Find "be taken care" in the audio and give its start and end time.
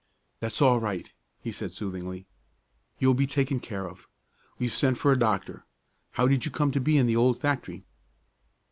3.13-3.87